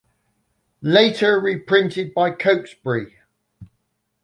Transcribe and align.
Later 0.81 1.39
reprinted 1.39 2.15
by 2.15 2.31
Cokesbury. 2.31 3.17